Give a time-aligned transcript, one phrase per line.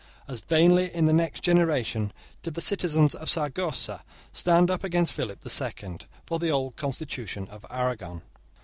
[0.27, 2.11] As vainly, in the next generation,
[2.41, 7.47] did the citizens of Saragossa stand up against Philip the Second, for the old constitution
[7.51, 8.23] of Aragon.